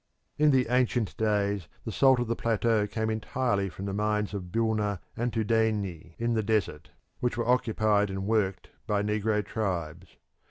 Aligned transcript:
In 0.35 0.49
the 0.49 0.65
ancient 0.69 1.15
days 1.15 1.67
the 1.85 1.91
salt 1.91 2.19
of 2.19 2.25
the 2.25 2.35
plateau 2.35 2.87
came 2.87 3.11
entirely 3.11 3.69
from 3.69 3.85
the 3.85 3.93
mines 3.93 4.33
of 4.33 4.51
Bilma 4.51 4.99
and 5.15 5.31
Toudeyni, 5.31 6.15
in 6.17 6.33
the 6.33 6.41
desert, 6.41 6.89
which 7.19 7.37
were 7.37 7.47
occupied 7.47 8.09
and 8.09 8.25
worked 8.25 8.71
by 8.87 9.03
negro 9.03 9.45
tribes. 9.45 10.17